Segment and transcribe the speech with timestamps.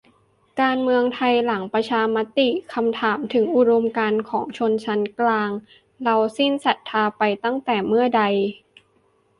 [0.61, 5.49] การเมืองไทยหลังประชามติ คำถามถึงอุดมการณ์ของชนชั้นกลาง
[6.03, 8.23] เราสิ้นศรัทธาไปตั้งแต่เมื่อใด?